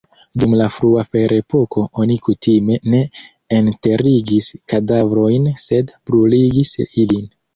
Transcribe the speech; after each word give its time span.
Dum 0.41 0.53
la 0.59 0.67
frua 0.75 1.01
ferepoko 1.09 1.83
oni 2.03 2.15
kutime 2.27 2.77
ne 2.93 3.01
enterigis 3.59 4.49
kadavrojn, 4.73 5.45
sed 5.67 5.95
bruligis 6.11 6.75
ilin. 7.05 7.31